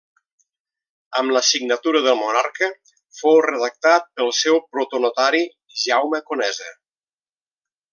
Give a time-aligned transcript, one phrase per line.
[1.21, 2.71] Amb la signatura del monarca,
[3.19, 5.47] fou redactat pel seu protonotari,
[5.87, 6.77] Jaume Conesa.